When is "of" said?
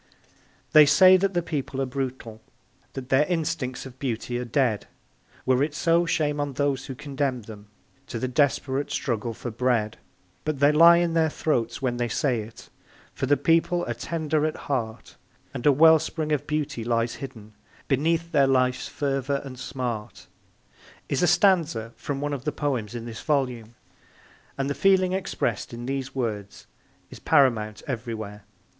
3.85-3.99, 16.31-16.47, 22.33-22.43